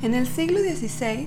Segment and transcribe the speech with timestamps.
[0.00, 1.26] En el siglo XVI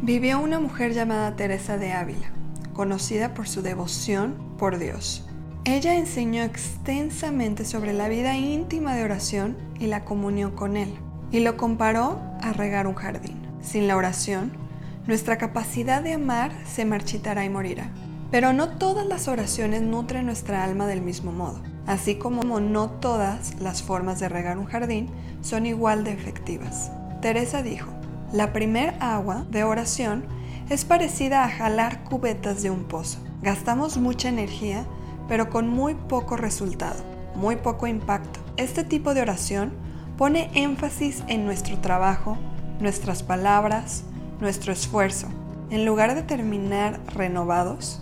[0.00, 2.30] vivió una mujer llamada Teresa de Ávila,
[2.72, 5.28] conocida por su devoción por Dios.
[5.66, 10.94] Ella enseñó extensamente sobre la vida íntima de oración y la comunión con Él,
[11.30, 13.36] y lo comparó a regar un jardín.
[13.60, 14.50] Sin la oración,
[15.06, 17.90] nuestra capacidad de amar se marchitará y morirá.
[18.30, 23.60] Pero no todas las oraciones nutren nuestra alma del mismo modo, así como no todas
[23.60, 25.10] las formas de regar un jardín
[25.42, 26.92] son igual de efectivas.
[27.20, 27.90] Teresa dijo,
[28.32, 30.24] la primer agua de oración
[30.70, 33.18] es parecida a jalar cubetas de un pozo.
[33.42, 34.86] Gastamos mucha energía,
[35.28, 37.02] pero con muy poco resultado,
[37.34, 38.40] muy poco impacto.
[38.56, 39.72] Este tipo de oración
[40.16, 42.38] pone énfasis en nuestro trabajo,
[42.80, 44.04] nuestras palabras,
[44.40, 45.28] nuestro esfuerzo.
[45.70, 48.00] En lugar de terminar renovados,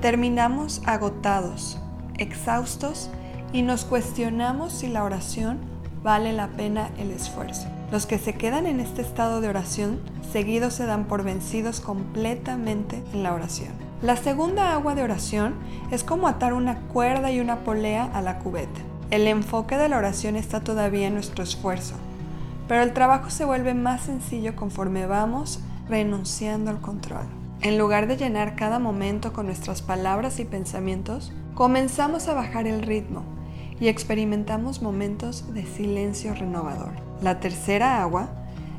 [0.00, 1.80] terminamos agotados,
[2.18, 3.10] exhaustos
[3.52, 5.60] y nos cuestionamos si la oración
[6.02, 7.68] vale la pena el esfuerzo.
[7.90, 10.00] Los que se quedan en este estado de oración
[10.32, 13.70] seguidos se dan por vencidos completamente en la oración.
[14.02, 15.54] La segunda agua de oración
[15.92, 18.80] es como atar una cuerda y una polea a la cubeta.
[19.10, 21.94] El enfoque de la oración está todavía en nuestro esfuerzo,
[22.66, 27.26] pero el trabajo se vuelve más sencillo conforme vamos renunciando al control.
[27.62, 32.82] En lugar de llenar cada momento con nuestras palabras y pensamientos, comenzamos a bajar el
[32.82, 33.35] ritmo
[33.80, 36.92] y experimentamos momentos de silencio renovador.
[37.22, 38.30] La tercera agua,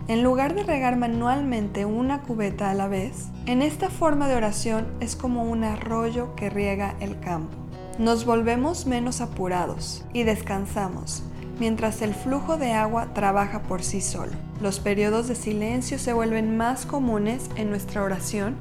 [0.07, 4.87] en lugar de regar manualmente una cubeta a la vez, en esta forma de oración
[4.99, 7.57] es como un arroyo que riega el campo.
[7.99, 11.23] Nos volvemos menos apurados y descansamos
[11.59, 14.33] mientras el flujo de agua trabaja por sí solo.
[14.61, 18.55] Los periodos de silencio se vuelven más comunes en nuestra oración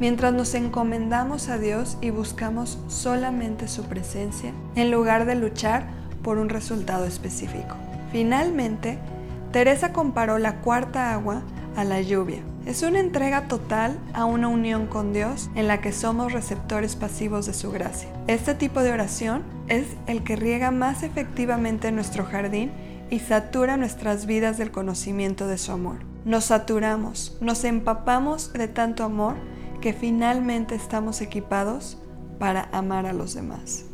[0.00, 5.86] mientras nos encomendamos a Dios y buscamos solamente su presencia en lugar de luchar
[6.22, 7.76] por un resultado específico.
[8.10, 8.98] Finalmente,
[9.52, 11.42] Teresa comparó la cuarta agua
[11.76, 12.42] a la lluvia.
[12.66, 17.46] Es una entrega total a una unión con Dios en la que somos receptores pasivos
[17.46, 18.08] de su gracia.
[18.26, 22.72] Este tipo de oración es el que riega más efectivamente nuestro jardín
[23.10, 25.98] y satura nuestras vidas del conocimiento de su amor.
[26.24, 29.34] Nos saturamos, nos empapamos de tanto amor
[29.84, 31.98] que finalmente estamos equipados
[32.38, 33.84] para amar a los demás.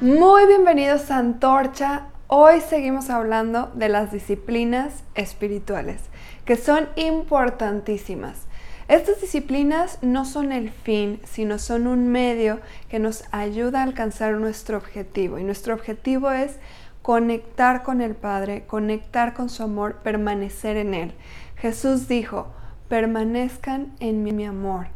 [0.00, 2.10] Muy bienvenidos a Antorcha.
[2.28, 6.00] Hoy seguimos hablando de las disciplinas espirituales,
[6.44, 8.46] que son importantísimas.
[8.86, 12.60] Estas disciplinas no son el fin, sino son un medio
[12.90, 15.38] que nos ayuda a alcanzar nuestro objetivo.
[15.38, 16.58] Y nuestro objetivo es
[17.00, 21.12] conectar con el Padre, conectar con su amor, permanecer en Él.
[21.56, 22.48] Jesús dijo,
[22.88, 24.88] permanezcan en mi amor.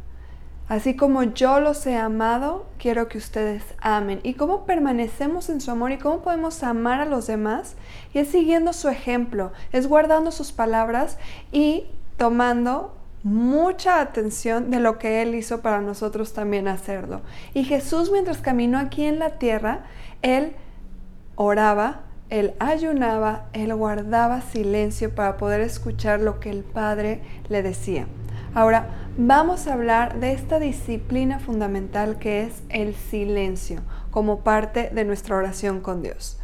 [0.69, 4.19] Así como yo los he amado, quiero que ustedes amen.
[4.21, 7.75] ¿Y cómo permanecemos en su amor y cómo podemos amar a los demás?
[8.13, 11.17] Y es siguiendo su ejemplo, es guardando sus palabras
[11.51, 11.87] y
[12.17, 17.21] tomando mucha atención de lo que Él hizo para nosotros también hacerlo.
[17.55, 19.85] Y Jesús mientras caminó aquí en la tierra,
[20.21, 20.55] Él
[21.35, 28.05] oraba, Él ayunaba, Él guardaba silencio para poder escuchar lo que el Padre le decía.
[28.53, 33.81] Ahora, vamos a hablar de esta disciplina fundamental que es el silencio
[34.11, 36.39] como parte de nuestra oración con Dios.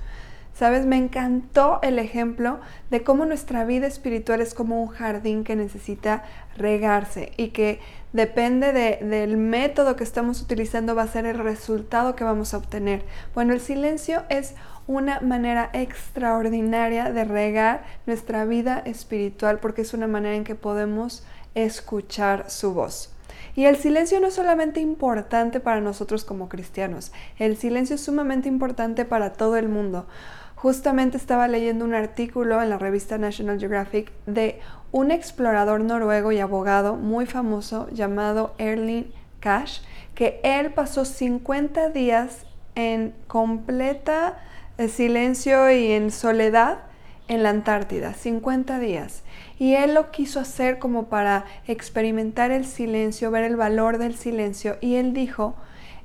[0.53, 5.58] Sabes, me encantó el ejemplo de cómo nuestra vida espiritual es como un jardín que
[5.58, 6.24] necesita
[6.56, 7.81] regarse y que
[8.14, 13.03] depende del método que estamos utilizando va a ser el resultado que vamos a obtener.
[13.34, 14.56] Bueno, el silencio es
[14.88, 21.25] una manera extraordinaria de regar nuestra vida espiritual porque es una manera en que podemos
[21.56, 23.12] escuchar su voz.
[23.56, 28.50] Y el silencio no es solamente importante para nosotros como cristianos, el silencio es sumamente
[28.50, 30.07] importante para todo el mundo.
[30.56, 34.59] Justamente estaba leyendo un artículo en la revista National Geographic de
[34.91, 39.81] un explorador noruego y abogado muy famoso llamado Erling Cash,
[40.16, 42.46] que él pasó 50 días
[42.76, 44.38] en completa
[44.78, 46.80] eh, silencio y en soledad
[47.28, 49.24] en la Antártida, 50 días.
[49.58, 54.78] Y él lo quiso hacer como para experimentar el silencio, ver el valor del silencio.
[54.82, 55.56] Y él dijo,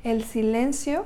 [0.03, 1.05] el silencio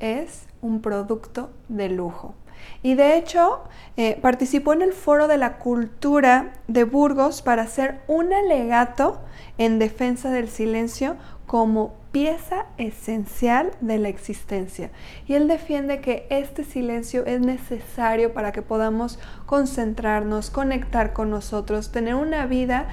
[0.00, 2.34] es un producto de lujo.
[2.82, 3.62] Y de hecho
[3.96, 9.20] eh, participó en el Foro de la Cultura de Burgos para hacer un alegato
[9.58, 11.16] en defensa del silencio
[11.48, 14.90] como pieza esencial de la existencia.
[15.26, 21.90] Y él defiende que este silencio es necesario para que podamos concentrarnos, conectar con nosotros,
[21.90, 22.86] tener una vida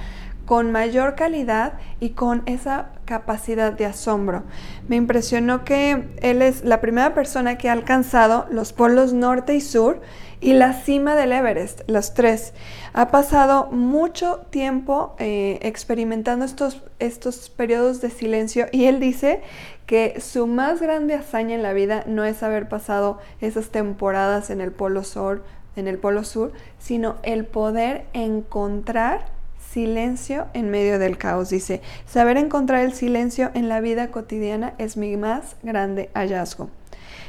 [0.46, 4.44] con mayor calidad y con esa capacidad de asombro.
[4.88, 9.60] Me impresionó que él es la primera persona que ha alcanzado los polos norte y
[9.60, 10.00] sur
[10.40, 12.52] y la cima del Everest, los tres.
[12.92, 19.42] Ha pasado mucho tiempo eh, experimentando estos, estos periodos de silencio y él dice
[19.86, 24.60] que su más grande hazaña en la vida no es haber pasado esas temporadas en
[24.60, 25.44] el polo sur,
[25.76, 29.26] en el polo sur, sino el poder encontrar
[29.70, 31.50] silencio en medio del caos.
[31.50, 36.70] Dice, saber encontrar el silencio en la vida cotidiana es mi más grande hallazgo.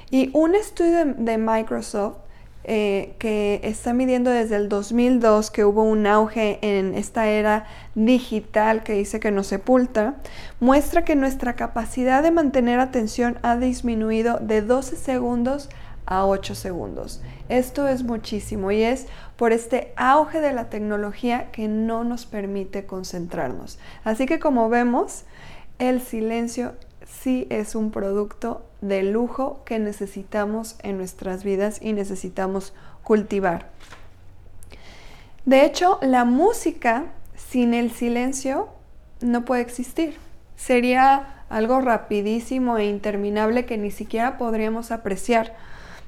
[0.09, 2.17] Y un estudio de Microsoft
[2.63, 7.65] eh, que está midiendo desde el 2002 que hubo un auge en esta era
[7.95, 10.15] digital que dice que nos sepulta,
[10.59, 15.69] muestra que nuestra capacidad de mantener atención ha disminuido de 12 segundos
[16.05, 17.21] a 8 segundos.
[17.47, 22.85] Esto es muchísimo y es por este auge de la tecnología que no nos permite
[22.85, 23.77] concentrarnos.
[24.03, 25.23] Así que como vemos,
[25.79, 26.73] el silencio
[27.07, 32.73] sí es un producto de lujo que necesitamos en nuestras vidas y necesitamos
[33.03, 33.69] cultivar.
[35.45, 37.05] De hecho, la música
[37.35, 38.69] sin el silencio
[39.21, 40.17] no puede existir.
[40.55, 45.55] Sería algo rapidísimo e interminable que ni siquiera podríamos apreciar.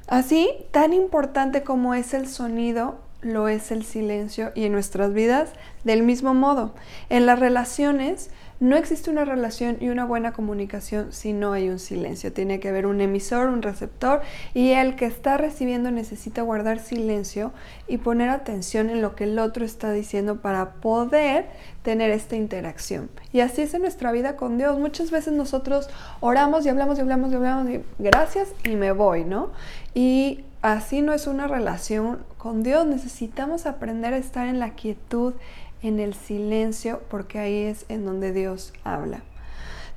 [0.08, 5.52] Así, tan importante como es el sonido, lo es el silencio y en nuestras vidas
[5.84, 6.74] del mismo modo.
[7.10, 11.80] En las relaciones no existe una relación y una buena comunicación si no hay un
[11.80, 12.34] silencio.
[12.34, 14.22] Tiene que haber un emisor, un receptor
[14.54, 17.54] y el que está recibiendo necesita guardar silencio
[17.88, 21.48] y poner atención en lo que el otro está diciendo para poder
[21.84, 23.10] tener esta interacción.
[23.32, 24.78] Y así es en nuestra vida con Dios.
[24.78, 25.90] Muchas veces nosotros
[26.20, 29.52] oramos y hablamos y hablamos y hablamos y gracias y me voy, ¿no?
[29.94, 32.86] Y así no es una relación con Dios.
[32.86, 35.34] Necesitamos aprender a estar en la quietud,
[35.82, 39.22] en el silencio, porque ahí es en donde Dios habla.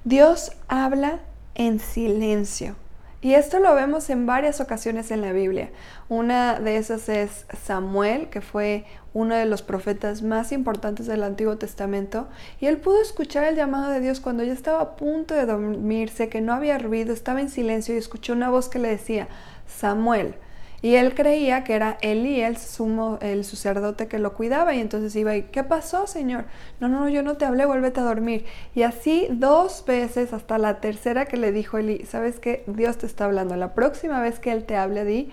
[0.05, 1.20] Dios habla
[1.55, 2.76] en silencio.
[3.20, 5.70] Y esto lo vemos en varias ocasiones en la Biblia.
[6.08, 8.84] Una de esas es Samuel, que fue
[9.14, 12.26] uno de los profetas más importantes del Antiguo Testamento,
[12.58, 16.28] y él pudo escuchar el llamado de Dios cuando ya estaba a punto de dormirse,
[16.28, 19.28] que no había ruido, estaba en silencio y escuchó una voz que le decía,
[19.69, 20.35] Samuel.
[20.82, 25.14] Y él creía que era Elí, el, sumo, el sacerdote que lo cuidaba, y entonces
[25.14, 26.44] iba y, ¿qué pasó, Señor?
[26.81, 28.44] No, no, yo no te hablé, vuélvete a dormir.
[28.75, 32.64] Y así dos veces, hasta la tercera que le dijo Elí, ¿sabes qué?
[32.67, 33.55] Dios te está hablando.
[33.55, 35.31] La próxima vez que él te hable, di,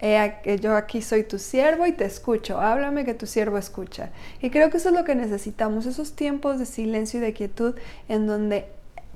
[0.00, 4.10] eh, yo aquí soy tu siervo y te escucho, háblame que tu siervo escucha.
[4.42, 7.74] Y creo que eso es lo que necesitamos, esos tiempos de silencio y de quietud
[8.08, 8.66] en donde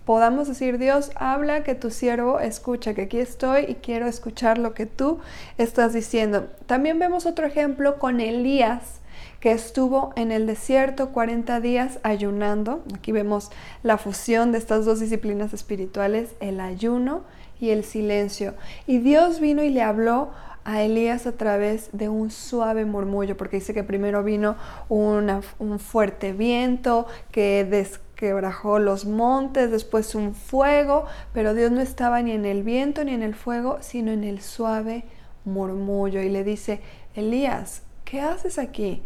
[0.08, 4.72] podamos decir, Dios, habla que tu siervo escucha, que aquí estoy y quiero escuchar lo
[4.72, 5.18] que tú
[5.58, 6.48] estás diciendo.
[6.64, 9.02] También vemos otro ejemplo con Elías
[9.40, 12.82] que estuvo en el desierto 40 días ayunando.
[12.94, 13.50] Aquí vemos
[13.82, 17.24] la fusión de estas dos disciplinas espirituales, el ayuno
[17.60, 18.54] y el silencio.
[18.86, 20.30] Y Dios vino y le habló
[20.64, 24.56] a Elías a través de un suave murmullo, porque dice que primero vino
[24.88, 32.20] un fuerte viento que des quebrajó los montes, después un fuego, pero Dios no estaba
[32.20, 35.04] ni en el viento ni en el fuego, sino en el suave
[35.44, 36.20] murmullo.
[36.20, 36.80] Y le dice,
[37.14, 39.02] Elías, ¿qué haces aquí?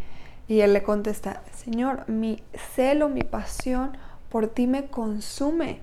[0.48, 2.42] Y él le contesta, Señor, mi
[2.74, 3.98] celo, mi pasión
[4.30, 5.80] por ti me consume.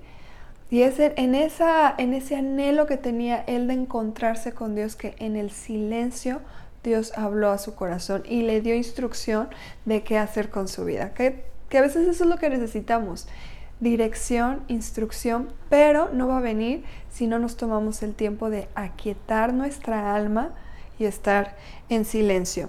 [0.68, 5.14] Y es en, esa, en ese anhelo que tenía él de encontrarse con Dios, que
[5.20, 6.40] en el silencio
[6.82, 9.50] Dios habló a su corazón y le dio instrucción
[9.84, 11.14] de qué hacer con su vida.
[11.14, 13.26] ¿Qué que a veces eso es lo que necesitamos.
[13.78, 19.54] Dirección, instrucción, pero no va a venir si no nos tomamos el tiempo de aquietar
[19.54, 20.50] nuestra alma
[20.98, 21.56] y estar
[21.88, 22.68] en silencio.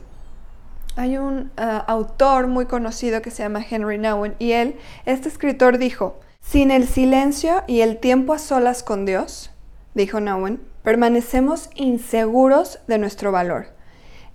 [0.96, 5.77] Hay un ah, autor muy conocido que se llama Henry Nouwen y él, este escritor
[5.77, 9.51] dijo, sin el silencio y el tiempo a solas con Dios,
[9.96, 13.67] dijo Nouwen, permanecemos inseguros de nuestro valor.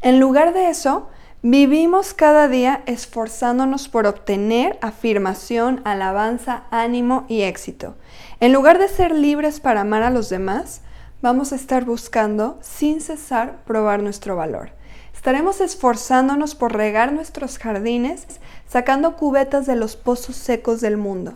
[0.03, 1.09] En lugar de eso,
[1.49, 7.95] Vivimos cada día esforzándonos por obtener afirmación, alabanza, ánimo y éxito.
[8.41, 10.81] En lugar de ser libres para amar a los demás,
[11.23, 14.71] vamos a estar buscando sin cesar probar nuestro valor.
[15.15, 18.27] Estaremos esforzándonos por regar nuestros jardines,
[18.67, 21.35] sacando cubetas de los pozos secos del mundo.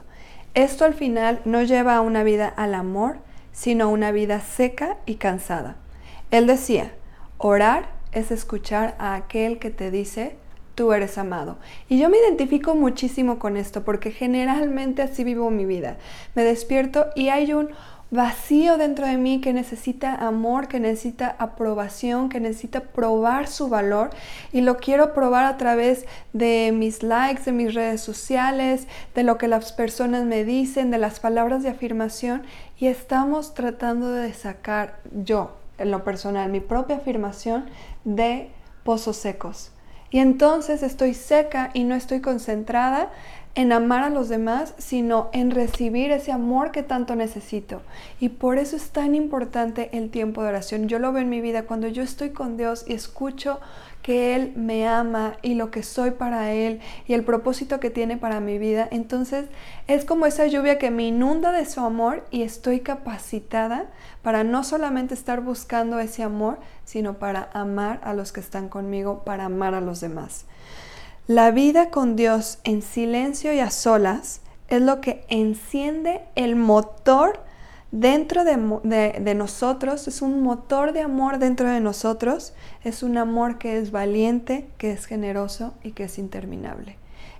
[0.54, 3.18] Esto al final no lleva a una vida al amor,
[3.52, 5.76] sino a una vida seca y cansada.
[6.32, 6.90] Él decía,
[7.38, 10.36] orar es escuchar a aquel que te dice
[10.74, 11.58] tú eres amado.
[11.88, 15.98] Y yo me identifico muchísimo con esto porque generalmente así vivo mi vida.
[16.34, 17.70] Me despierto y hay un
[18.10, 24.10] vacío dentro de mí que necesita amor, que necesita aprobación, que necesita probar su valor
[24.52, 29.38] y lo quiero probar a través de mis likes, de mis redes sociales, de lo
[29.38, 32.42] que las personas me dicen, de las palabras de afirmación
[32.78, 37.66] y estamos tratando de sacar yo, en lo personal, mi propia afirmación
[38.04, 38.50] de
[38.84, 39.72] pozos secos.
[40.10, 43.10] Y entonces estoy seca y no estoy concentrada
[43.54, 47.83] en amar a los demás, sino en recibir ese amor que tanto necesito.
[48.21, 50.88] Y por eso es tan importante el tiempo de oración.
[50.88, 53.61] Yo lo veo en mi vida cuando yo estoy con Dios y escucho
[54.02, 58.16] que Él me ama y lo que soy para Él y el propósito que tiene
[58.16, 58.88] para mi vida.
[58.90, 59.47] Entonces
[59.88, 63.87] es como esa lluvia que me inunda de su amor y estoy capacitada
[64.23, 69.23] para no solamente estar buscando ese amor, sino para amar a los que están conmigo,
[69.25, 70.47] para amar a los demás.
[71.30, 77.38] La vida con Dios en silencio y a solas es lo que enciende el motor
[77.92, 78.56] dentro de,
[79.37, 84.66] nosotros, es un motor de amor dentro de nosotros, es un amor que es valiente,
[84.76, 86.96] que es generoso y que es interminable.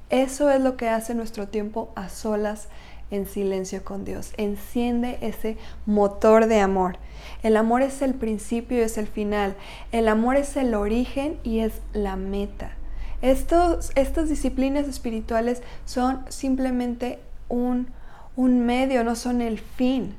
[0.09, 2.68] Eso es lo que hace nuestro tiempo a solas
[3.11, 4.35] en silencio con Dios.
[4.37, 6.97] Enciende ese motor de amor.
[7.42, 9.56] El amor es el principio y es el final.
[9.90, 12.76] El amor es el origen y es la meta.
[13.22, 17.88] Estos, estas disciplinas espirituales son simplemente un,
[18.36, 20.14] un medio, no son el fin,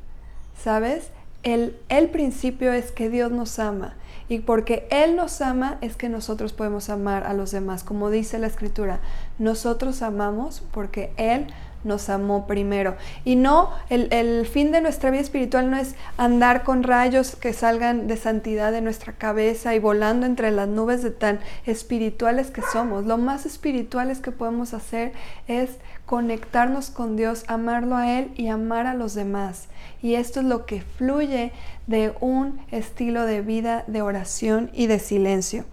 [0.61, 1.09] ¿sabes?
[1.43, 3.95] El, el principio es que Dios nos ama
[4.29, 7.83] y porque Él nos ama es que nosotros podemos amar a los demás.
[7.83, 9.01] Como dice la escritura,
[9.39, 11.47] nosotros amamos porque Él
[11.83, 12.95] nos amó primero.
[13.25, 18.07] Y no, el, fin de nuestra vida espiritual no es andar con rayos que salgan
[18.07, 23.05] de santidad de nuestra cabeza y volando entre las nubes de tan espirituales que somos.
[23.05, 25.13] Lo más espirituales que podemos hacer
[25.47, 25.71] es
[26.05, 29.67] conectarnos con Dios, amarlo a Él y amar a los demás.
[30.01, 31.51] Y esto es lo que fluye
[31.87, 35.65] de un estilo de vida de oración y de silencio.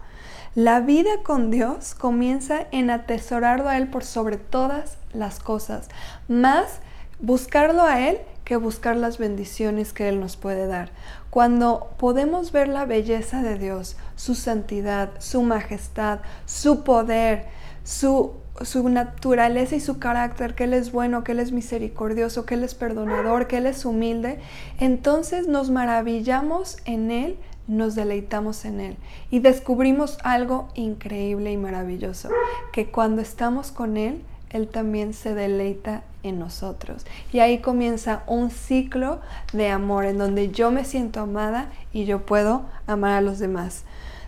[0.55, 5.89] La vida con Dios comienza en atesorarlo a Él por sobre todas las cosas,
[6.27, 6.79] más
[7.19, 10.89] buscarlo a Él que buscar las bendiciones que Él nos puede dar.
[11.29, 17.45] Cuando podemos ver la belleza de Dios, su santidad, su majestad, su poder,
[17.83, 22.55] su, su naturaleza y su carácter, que Él es bueno, que Él es misericordioso, que
[22.55, 24.39] Él es perdonador, que Él es humilde,
[24.79, 27.37] entonces nos maravillamos en Él
[27.69, 28.97] nos deleitamos en Él
[29.29, 32.29] y descubrimos algo increíble y maravilloso,
[32.73, 37.05] que cuando estamos con Él, Él también se deleita en nosotros.
[37.31, 39.21] Y ahí comienza un ciclo
[39.53, 43.83] de amor en donde yo me siento amada y yo puedo amar a los demás.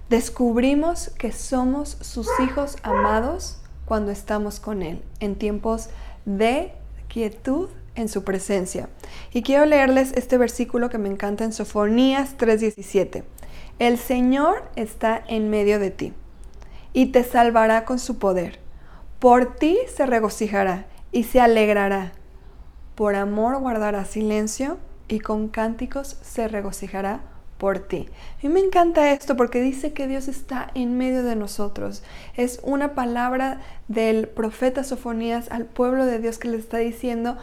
[0.09, 5.89] Descubrimos que somos sus hijos amados cuando estamos con Él, en tiempos
[6.25, 6.73] de
[7.07, 8.89] quietud en su presencia.
[9.33, 13.23] Y quiero leerles este versículo que me encanta en Sofonías 3:17.
[13.79, 16.13] El Señor está en medio de ti
[16.93, 18.59] y te salvará con su poder.
[19.19, 22.13] Por ti se regocijará y se alegrará.
[22.95, 27.21] Por amor guardará silencio y con cánticos se regocijará
[27.57, 28.09] por ti.
[28.39, 32.01] A mí me encanta esto porque dice que Dios está en medio de nosotros.
[32.35, 37.37] Es una palabra del profeta Sofonías al pueblo de Dios que le está diciendo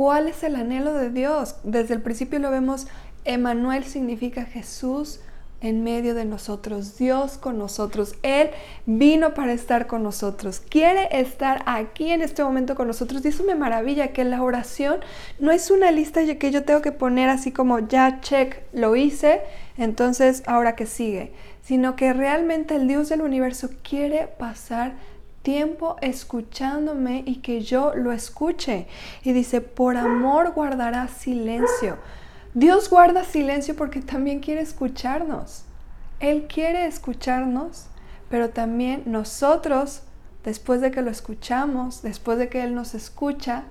[0.00, 1.56] ¿Cuál es el anhelo de Dios?
[1.62, 2.86] Desde el principio lo vemos,
[3.26, 5.20] Emanuel significa Jesús
[5.60, 8.14] en medio de nosotros, Dios con nosotros.
[8.22, 8.48] Él
[8.86, 13.22] vino para estar con nosotros, quiere estar aquí en este momento con nosotros.
[13.22, 15.00] Y eso me maravilla, que la oración
[15.38, 19.42] no es una lista que yo tengo que poner así como ya check, lo hice,
[19.76, 24.94] entonces ahora que sigue, sino que realmente el Dios del universo quiere pasar
[25.42, 28.86] tiempo escuchándome y que yo lo escuche.
[29.22, 31.98] Y dice, por amor guardará silencio.
[32.54, 35.64] Dios guarda silencio porque también quiere escucharnos.
[36.18, 37.86] Él quiere escucharnos,
[38.28, 40.02] pero también nosotros,
[40.44, 43.64] después de que lo escuchamos, después de que Él nos escucha,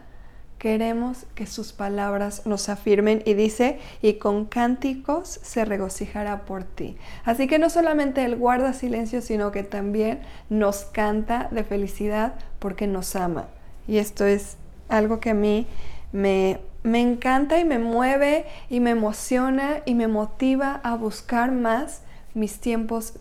[0.60, 6.98] queremos que sus palabras nos afirmen y dice, y con cánticos se regocijará por ti.
[7.24, 12.86] Así que no solamente Él guarda silencio, sino que también nos canta de felicidad porque
[12.88, 13.48] nos ama.
[13.88, 14.58] Y esto es
[14.90, 15.66] algo que a mí
[16.12, 22.02] me, me encanta y me mueve y me emociona y me motiva a buscar más
[22.34, 23.14] mis tiempos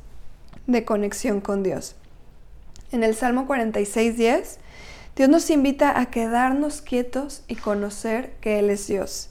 [0.67, 1.95] de conexión con Dios.
[2.91, 4.59] En el Salmo 46, 10
[5.19, 9.31] Dios nos invita a quedarnos quietos y conocer que Él es Dios.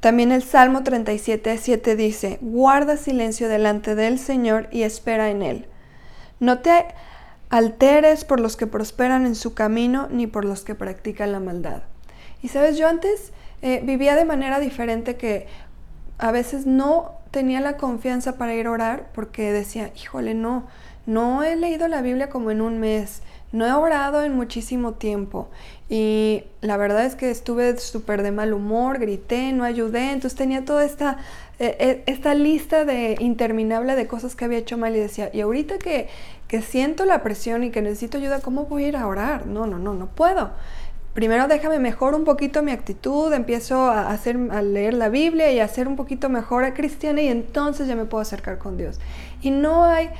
[0.00, 5.66] También el Salmo 37, 7 dice, guarda silencio delante del Señor y espera en Él.
[6.40, 6.88] No te
[7.48, 11.84] alteres por los que prosperan en su camino, ni por los que practican la maldad.
[12.42, 15.46] Y sabes, yo antes eh, vivía de manera diferente que
[16.18, 20.66] a veces no tenía la confianza para ir a orar porque decía, híjole, no,
[21.06, 25.48] no he leído la Biblia como en un mes, no he orado en muchísimo tiempo
[25.88, 30.64] y la verdad es que estuve súper de mal humor, grité, no ayudé, entonces tenía
[30.64, 31.18] toda esta,
[31.58, 35.40] eh, eh, esta lista de interminable de cosas que había hecho mal y decía, y
[35.40, 36.08] ahorita que,
[36.48, 39.46] que siento la presión y que necesito ayuda, ¿cómo voy a ir a orar?
[39.46, 40.50] No, no, no, no puedo
[41.14, 45.60] primero déjame mejor un poquito mi actitud, empiezo a, hacer, a leer la Biblia y
[45.60, 49.00] a ser un poquito mejor a cristiana y entonces ya me puedo acercar con Dios.
[49.40, 50.10] Y no hay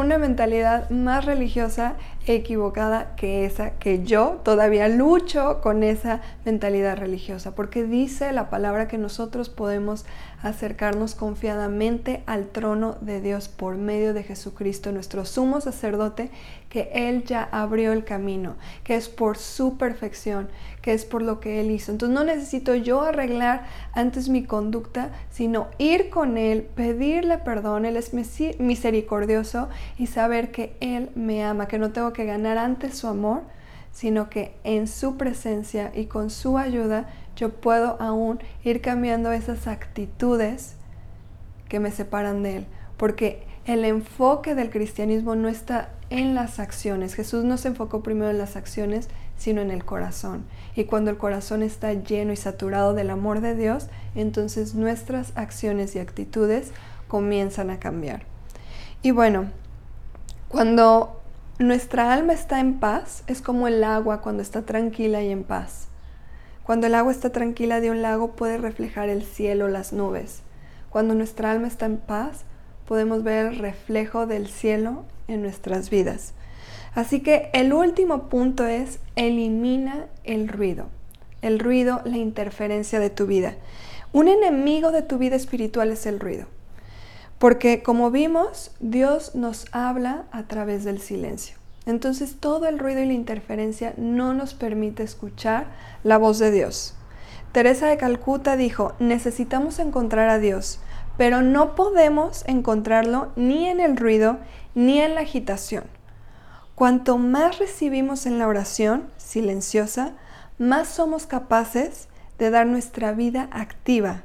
[0.00, 1.94] una mentalidad más religiosa
[2.26, 8.88] equivocada que esa, que yo todavía lucho con esa mentalidad religiosa, porque dice la palabra
[8.88, 10.04] que nosotros podemos
[10.42, 16.30] acercarnos confiadamente al trono de Dios por medio de Jesucristo, nuestro sumo sacerdote,
[16.72, 20.48] que Él ya abrió el camino, que es por su perfección,
[20.80, 21.92] que es por lo que Él hizo.
[21.92, 27.98] Entonces no necesito yo arreglar antes mi conducta, sino ir con Él, pedirle perdón, Él
[27.98, 33.06] es misericordioso y saber que Él me ama, que no tengo que ganar antes su
[33.06, 33.42] amor,
[33.92, 39.66] sino que en su presencia y con su ayuda yo puedo aún ir cambiando esas
[39.66, 40.76] actitudes
[41.68, 42.66] que me separan de Él.
[42.96, 47.14] Porque el enfoque del cristianismo no está en las acciones.
[47.14, 50.44] Jesús no se enfocó primero en las acciones, sino en el corazón.
[50.74, 55.94] Y cuando el corazón está lleno y saturado del amor de Dios, entonces nuestras acciones
[55.94, 56.72] y actitudes
[57.08, 58.24] comienzan a cambiar.
[59.02, 59.46] Y bueno,
[60.48, 61.20] cuando
[61.58, 65.86] nuestra alma está en paz, es como el agua cuando está tranquila y en paz.
[66.64, 70.42] Cuando el agua está tranquila de un lago puede reflejar el cielo, las nubes.
[70.90, 72.44] Cuando nuestra alma está en paz,
[72.86, 76.34] podemos ver el reflejo del cielo en nuestras vidas.
[76.94, 80.86] Así que el último punto es elimina el ruido.
[81.40, 83.54] El ruido, la interferencia de tu vida.
[84.12, 86.46] Un enemigo de tu vida espiritual es el ruido.
[87.38, 91.56] Porque como vimos, Dios nos habla a través del silencio.
[91.86, 95.66] Entonces todo el ruido y la interferencia no nos permite escuchar
[96.04, 96.94] la voz de Dios.
[97.50, 100.78] Teresa de Calcuta dijo, necesitamos encontrar a Dios,
[101.16, 104.38] pero no podemos encontrarlo ni en el ruido
[104.74, 105.84] ni en la agitación.
[106.74, 110.12] Cuanto más recibimos en la oración silenciosa,
[110.58, 114.22] más somos capaces de dar nuestra vida activa.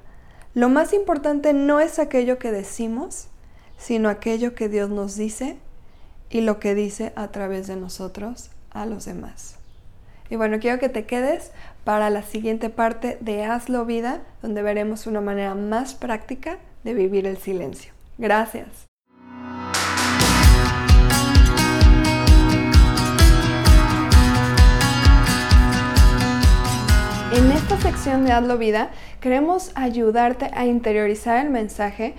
[0.54, 3.28] Lo más importante no es aquello que decimos,
[3.78, 5.58] sino aquello que Dios nos dice
[6.30, 9.58] y lo que dice a través de nosotros a los demás.
[10.30, 11.52] Y bueno, quiero que te quedes
[11.84, 17.28] para la siguiente parte de Hazlo Vida, donde veremos una manera más práctica de vivir
[17.28, 17.92] el silencio.
[18.18, 18.88] Gracias.
[27.34, 32.16] En esta sección de Hazlo Vida queremos ayudarte a interiorizar el mensaje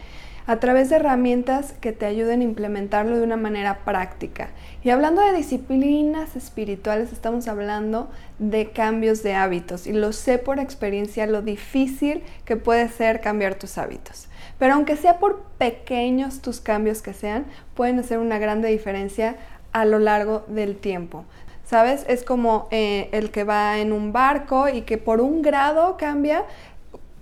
[0.49, 4.49] a través de herramientas que te ayuden a implementarlo de una manera práctica.
[4.83, 8.09] Y hablando de disciplinas espirituales, estamos hablando
[8.39, 13.57] de cambios de hábitos y lo sé por experiencia lo difícil que puede ser cambiar
[13.57, 14.29] tus hábitos.
[14.59, 19.37] Pero aunque sea por pequeños tus cambios que sean, pueden hacer una grande diferencia
[19.73, 21.27] a lo largo del tiempo.
[21.65, 22.07] ¿Sabes?
[22.09, 26.47] Es como eh, el que va en un barco y que por un grado cambia,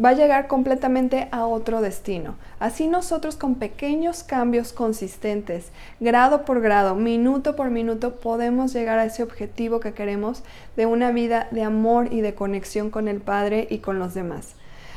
[0.03, 2.35] va a llegar completamente a otro destino.
[2.59, 9.05] Así nosotros con pequeños cambios consistentes, grado por grado, minuto por minuto, podemos llegar a
[9.05, 10.43] ese objetivo que queremos
[10.77, 14.55] de una vida de amor y de conexión con el Padre y con los demás.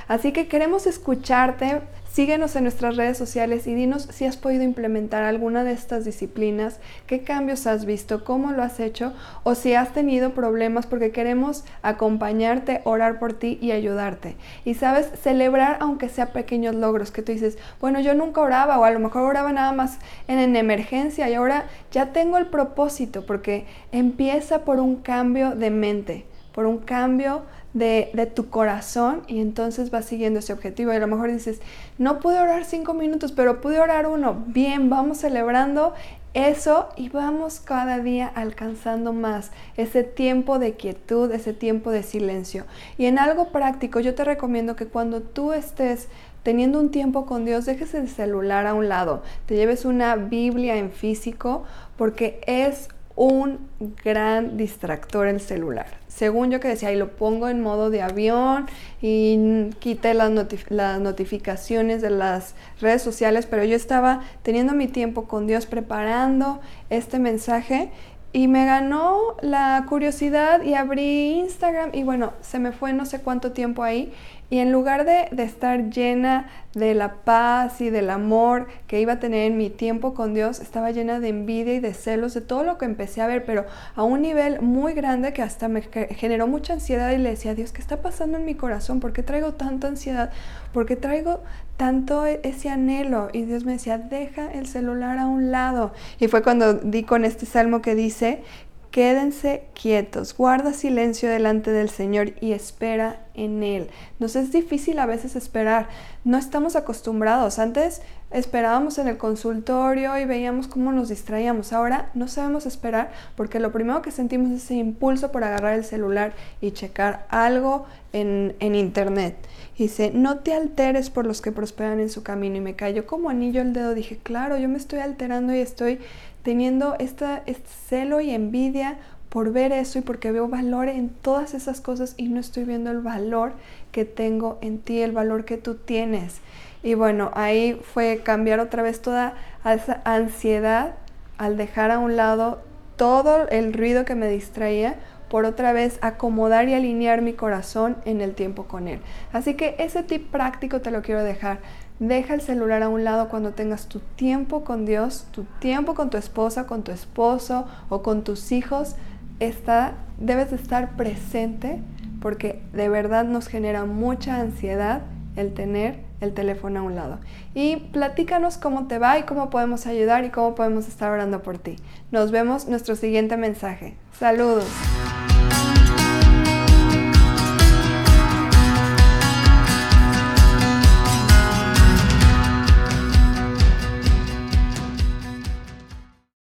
[0.07, 1.81] Así que queremos escucharte
[2.11, 6.79] Síguenos en nuestras redes sociales y dinos si has podido implementar alguna de estas disciplinas,
[7.05, 11.65] qué cambios has visto, cómo lo has hecho o si has tenido problemas porque queremos
[11.83, 14.37] acompañarte, orar por ti y ayudarte.
[14.65, 18.85] Y sabes, celebrar aunque sea pequeños logros que tú dices, bueno, yo nunca oraba o
[18.85, 23.23] a lo mejor oraba nada más en, en emergencia y ahora ya tengo el propósito
[23.27, 26.25] porque empieza por un cambio de mente,
[26.59, 27.43] por un cambio
[27.73, 30.91] de, tu corazón y entonces vas siguiendo ese objetivo.
[30.91, 31.61] Y a lo mejor dices,
[31.97, 34.43] no pude orar cinco minutos, pero pude orar uno.
[34.47, 35.93] Bien, vamos celebrando
[36.33, 42.65] eso y vamos cada día alcanzando más ese tiempo de quietud, ese tiempo de silencio.
[42.97, 46.09] Y en algo práctico, yo te recomiendo que cuando tú estés
[46.43, 50.75] teniendo un tiempo con Dios, dejes el celular a un lado, te lleves una Biblia
[50.75, 51.63] en físico
[51.95, 53.67] porque es un
[54.01, 55.87] gran distractor el celular.
[56.07, 58.65] Según yo que decía, y lo pongo en modo de avión
[59.01, 60.31] y quité las,
[60.69, 66.61] las, notificaciones de las redes sociales, pero yo estaba teniendo mi tiempo con Dios preparando
[66.89, 67.91] este mensaje
[68.31, 73.19] y me ganó la curiosidad y abrí Instagram y bueno, se me fue no sé
[73.19, 74.13] cuánto tiempo ahí
[74.49, 79.19] y en lugar de, estar llena de la paz y del amor que iba a
[79.19, 82.63] tener en mi tiempo con Dios, estaba llena de envidia y de celos de todo
[82.63, 86.47] lo que empecé a ver, pero a un nivel muy grande que hasta me generó
[86.47, 88.99] mucha ansiedad y le decía, Dios, ¿qué está pasando en mi corazón?
[88.99, 90.31] ¿Por qué traigo tanta ansiedad?
[90.73, 91.41] ¿Por qué traigo
[91.77, 93.29] tanto e-, ese anhelo?
[93.33, 95.93] Y Dios me decía, deja el celular a un lado.
[96.19, 98.43] Y fue cuando di con este salmo que dice
[98.91, 103.87] Quédense quietos, guarda silencio delante del Señor y espera en Él.
[104.17, 105.89] Nos es difícil a veces esperar,
[106.23, 107.59] no estamos acostumbrados.
[107.59, 111.71] Antes esperábamos en el consultorio y veíamos cómo nos distraíamos.
[111.71, 115.85] Ahora no sabemos esperar porque lo primero que sentimos es ese impulso por agarrar el
[115.85, 119.35] celular y checar algo en, en internet.
[119.77, 122.57] dice, no te alteres por los que prosperan en su camino.
[122.57, 123.93] Y me cayó como anillo el dedo.
[123.93, 125.99] Dije, claro, yo me estoy alterando y estoy
[126.43, 128.97] teniendo esta, este celo y envidia
[129.29, 132.89] por ver eso y porque veo valor en todas esas cosas y no estoy viendo
[132.89, 133.53] el valor
[133.91, 136.41] que tengo en ti, el valor que tú tienes.
[136.81, 140.95] Y bueno, ahí fue cambiar otra vez toda esa ansiedad
[141.37, 142.61] al dejar a un lado
[142.95, 144.97] todo el ruido que me distraía
[145.29, 148.99] por otra vez acomodar y alinear mi corazón en el tiempo con Él.
[149.31, 151.59] Así que ese tip práctico te lo quiero dejar.
[151.99, 156.09] Deja el celular a un lado cuando tengas tu tiempo con Dios, tu tiempo con
[156.09, 158.95] tu esposa, con tu esposo o con tus hijos.
[159.39, 161.81] Está, debes de estar presente
[162.21, 165.01] porque de verdad nos genera mucha ansiedad
[165.35, 167.19] el tener el teléfono a un lado.
[167.53, 171.57] Y platícanos cómo te va y cómo podemos ayudar y cómo podemos estar orando por
[171.57, 171.77] ti.
[172.11, 173.95] Nos vemos nuestro siguiente mensaje.
[174.13, 174.67] Saludos.